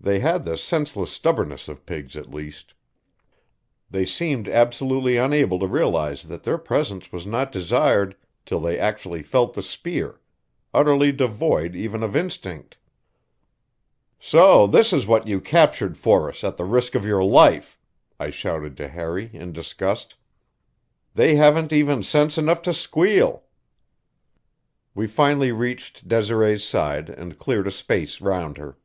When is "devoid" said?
11.12-11.76